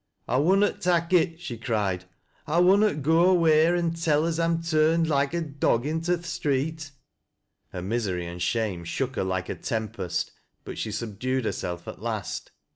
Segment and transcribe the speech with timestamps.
[0.27, 2.05] "I wunnot tak' it!" she cried."
[2.47, 6.25] I wunnot go no wheer an' tell as I'm turned loike a dog into th'
[6.25, 6.89] street."
[7.69, 10.31] Her misery and shame shook her like a tempest.
[10.63, 12.49] But she subdued herself at last.